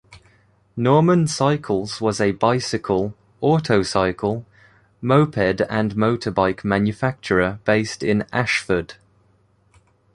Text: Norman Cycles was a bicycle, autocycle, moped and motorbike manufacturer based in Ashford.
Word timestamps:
Norman 0.75 1.27
Cycles 1.27 2.01
was 2.01 2.19
a 2.19 2.31
bicycle, 2.31 3.13
autocycle, 3.39 4.47
moped 4.99 5.37
and 5.69 5.93
motorbike 5.93 6.63
manufacturer 6.63 7.59
based 7.65 8.01
in 8.01 8.25
Ashford. 8.33 8.95